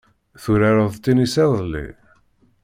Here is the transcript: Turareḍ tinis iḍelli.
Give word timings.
Turareḍ 0.43 0.93
tinis 1.03 1.35
iḍelli. 1.43 1.87